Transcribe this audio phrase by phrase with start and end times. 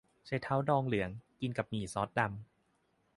[0.25, 1.09] ไชเท้าดองเหลือง
[1.41, 2.27] กินกับหมี่ซอสดำ